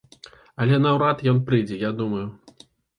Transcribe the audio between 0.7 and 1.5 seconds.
наўрад ён